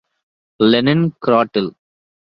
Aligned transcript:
Lenin 0.59 1.05
கிராடில்…. 1.19 1.71